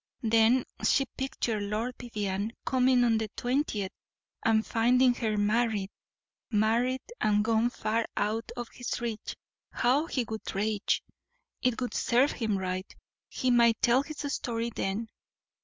[0.23, 3.91] Then she pictured Lord Vivianne coming on the twentieth
[4.43, 5.91] and finding her married
[6.49, 9.35] married and gone far out of his reach!
[9.69, 11.03] How he would rage!
[11.61, 12.91] It would serve him right.
[13.29, 15.07] He might tell his story then.